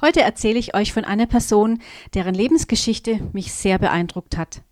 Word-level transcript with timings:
Heute 0.00 0.22
erzähle 0.22 0.58
ich 0.58 0.74
euch 0.74 0.92
von 0.92 1.04
einer 1.04 1.26
Person, 1.26 1.80
deren 2.14 2.34
Lebensgeschichte 2.34 3.20
mich 3.32 3.52
sehr 3.52 3.78
beeindruckt 3.78 4.36
hat. 4.36 4.62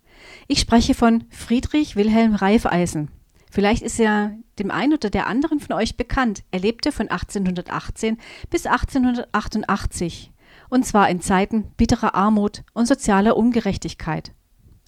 Ich 0.48 0.60
spreche 0.60 0.94
von 0.94 1.24
Friedrich 1.30 1.96
Wilhelm 1.96 2.34
Reifeisen. 2.34 3.10
Vielleicht 3.50 3.82
ist 3.82 3.98
er 3.98 4.36
dem 4.58 4.70
einen 4.70 4.94
oder 4.94 5.10
der 5.10 5.26
anderen 5.26 5.60
von 5.60 5.76
euch 5.76 5.96
bekannt. 5.96 6.44
Er 6.50 6.60
lebte 6.60 6.92
von 6.92 7.08
1818 7.08 8.18
bis 8.48 8.66
1888 8.66 10.32
und 10.68 10.86
zwar 10.86 11.10
in 11.10 11.20
Zeiten 11.20 11.72
bitterer 11.76 12.14
Armut 12.14 12.62
und 12.72 12.86
sozialer 12.86 13.36
Ungerechtigkeit. 13.36 14.32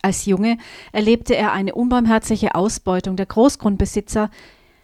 Als 0.01 0.27
Junge 0.27 0.59
erlebte 0.93 1.37
er 1.37 1.53
eine 1.53 1.75
unbarmherzige 1.75 2.55
Ausbeutung 2.55 3.17
der 3.17 3.27
Großgrundbesitzer, 3.27 4.31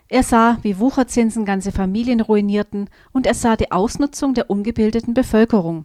er 0.09 0.23
sah, 0.23 0.59
wie 0.63 0.79
Wucherzinsen 0.79 1.45
ganze 1.45 1.71
Familien 1.71 2.21
ruinierten, 2.21 2.89
und 3.13 3.27
er 3.27 3.35
sah 3.35 3.57
die 3.57 3.71
Ausnutzung 3.71 4.35
der 4.35 4.49
ungebildeten 4.49 5.15
Bevölkerung. 5.15 5.85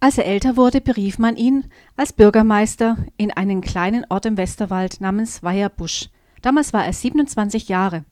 Als 0.00 0.18
er 0.18 0.26
älter 0.26 0.56
wurde, 0.56 0.82
berief 0.82 1.18
man 1.18 1.36
ihn 1.36 1.64
als 1.96 2.12
Bürgermeister 2.12 2.98
in 3.16 3.30
einen 3.30 3.62
kleinen 3.62 4.04
Ort 4.10 4.26
im 4.26 4.36
Westerwald 4.36 5.00
namens 5.00 5.42
Weierbusch. 5.42 6.10
Damals 6.42 6.74
war 6.74 6.84
er 6.84 6.92
27 6.92 7.68
Jahre. 7.68 8.04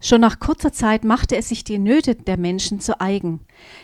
Schon 0.00 0.22
nach 0.22 0.40
kurzer 0.40 0.72
Zeit 0.72 1.04
machte 1.04 1.36
er 1.36 1.42
sich 1.42 1.62
die 1.64 1.78
Nöte 1.78 2.14
der 2.14 2.38
Menschen 2.38 2.80
zu 2.80 3.00
eigen. 3.00 3.40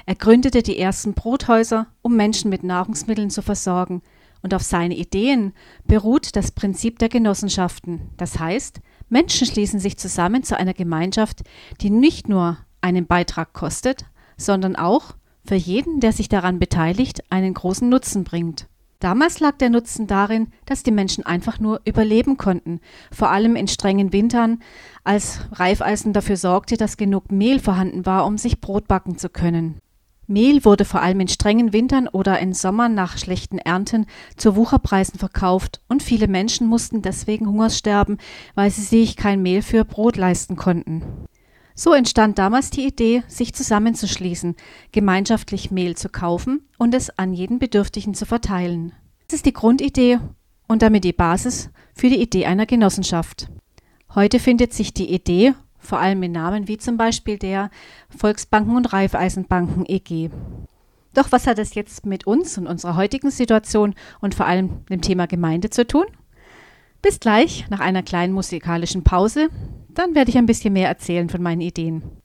Er 0.06 0.14
gründete 0.14 0.62
die 0.62 0.78
ersten 0.78 1.14
Brothäuser, 1.14 1.86
um 2.00 2.16
Menschen 2.16 2.48
mit 2.48 2.64
Nahrungsmitteln 2.64 3.30
zu 3.30 3.42
versorgen, 3.42 4.02
und 4.42 4.54
auf 4.54 4.62
seine 4.62 4.96
Ideen 4.96 5.52
beruht 5.86 6.34
das 6.34 6.50
Prinzip 6.50 6.98
der 6.98 7.08
Genossenschaften. 7.08 8.10
Das 8.16 8.40
heißt, 8.40 8.80
Menschen 9.12 9.46
schließen 9.46 9.78
sich 9.78 9.98
zusammen 9.98 10.42
zu 10.42 10.58
einer 10.58 10.72
Gemeinschaft, 10.72 11.42
die 11.82 11.90
nicht 11.90 12.30
nur 12.30 12.56
einen 12.80 13.06
Beitrag 13.06 13.52
kostet, 13.52 14.06
sondern 14.38 14.74
auch 14.74 15.16
für 15.44 15.54
jeden, 15.54 16.00
der 16.00 16.12
sich 16.12 16.30
daran 16.30 16.58
beteiligt, 16.58 17.22
einen 17.30 17.52
großen 17.52 17.86
Nutzen 17.86 18.24
bringt. 18.24 18.68
Damals 19.00 19.38
lag 19.40 19.58
der 19.58 19.68
Nutzen 19.68 20.06
darin, 20.06 20.48
dass 20.64 20.82
die 20.82 20.92
Menschen 20.92 21.26
einfach 21.26 21.60
nur 21.60 21.82
überleben 21.84 22.38
konnten, 22.38 22.80
vor 23.10 23.30
allem 23.30 23.54
in 23.54 23.68
strengen 23.68 24.14
Wintern, 24.14 24.60
als 25.04 25.40
Reifeisen 25.52 26.14
dafür 26.14 26.38
sorgte, 26.38 26.78
dass 26.78 26.96
genug 26.96 27.30
Mehl 27.30 27.58
vorhanden 27.58 28.06
war, 28.06 28.24
um 28.24 28.38
sich 28.38 28.62
Brot 28.62 28.88
backen 28.88 29.18
zu 29.18 29.28
können. 29.28 29.81
Mehl 30.32 30.64
wurde 30.64 30.84
vor 30.84 31.02
allem 31.02 31.20
in 31.20 31.28
strengen 31.28 31.72
Wintern 31.72 32.08
oder 32.08 32.38
in 32.38 32.52
Sommern 32.52 32.94
nach 32.94 33.18
schlechten 33.18 33.58
Ernten 33.58 34.06
zu 34.36 34.56
Wucherpreisen 34.56 35.18
verkauft 35.18 35.80
und 35.88 36.02
viele 36.02 36.28
Menschen 36.28 36.66
mussten 36.66 37.02
deswegen 37.02 37.46
Hungers 37.46 37.78
sterben, 37.78 38.18
weil 38.54 38.70
sie 38.70 38.82
sich 38.82 39.16
kein 39.16 39.42
Mehl 39.42 39.62
für 39.62 39.84
Brot 39.84 40.16
leisten 40.16 40.56
konnten. 40.56 41.02
So 41.74 41.94
entstand 41.94 42.38
damals 42.38 42.70
die 42.70 42.86
Idee, 42.86 43.22
sich 43.28 43.54
zusammenzuschließen, 43.54 44.56
gemeinschaftlich 44.92 45.70
Mehl 45.70 45.96
zu 45.96 46.08
kaufen 46.08 46.68
und 46.78 46.94
es 46.94 47.16
an 47.18 47.32
jeden 47.32 47.58
Bedürftigen 47.58 48.14
zu 48.14 48.26
verteilen. 48.26 48.92
Das 49.28 49.36
ist 49.36 49.46
die 49.46 49.52
Grundidee 49.52 50.18
und 50.68 50.82
damit 50.82 51.04
die 51.04 51.12
Basis 51.12 51.70
für 51.94 52.08
die 52.08 52.20
Idee 52.20 52.46
einer 52.46 52.66
Genossenschaft. 52.66 53.48
Heute 54.14 54.38
findet 54.38 54.74
sich 54.74 54.92
die 54.92 55.10
Idee 55.12 55.54
vor 55.82 55.98
allem 55.98 56.22
in 56.22 56.32
Namen 56.32 56.68
wie 56.68 56.78
zum 56.78 56.96
Beispiel 56.96 57.38
der 57.38 57.70
Volksbanken 58.16 58.76
und 58.76 58.92
Raiffeisenbanken 58.92 59.84
EG. 59.86 60.30
Doch 61.14 61.30
was 61.30 61.46
hat 61.46 61.58
das 61.58 61.74
jetzt 61.74 62.06
mit 62.06 62.26
uns 62.26 62.56
und 62.56 62.66
unserer 62.66 62.96
heutigen 62.96 63.30
Situation 63.30 63.94
und 64.20 64.34
vor 64.34 64.46
allem 64.46 64.86
dem 64.86 65.02
Thema 65.02 65.26
Gemeinde 65.26 65.68
zu 65.68 65.86
tun? 65.86 66.06
Bis 67.02 67.20
gleich 67.20 67.66
nach 67.68 67.80
einer 67.80 68.02
kleinen 68.02 68.32
musikalischen 68.32 69.02
Pause, 69.02 69.48
dann 69.90 70.14
werde 70.14 70.30
ich 70.30 70.38
ein 70.38 70.46
bisschen 70.46 70.72
mehr 70.72 70.88
erzählen 70.88 71.28
von 71.28 71.42
meinen 71.42 71.60
Ideen. 71.60 72.21